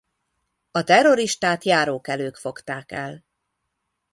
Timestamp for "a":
0.71-0.83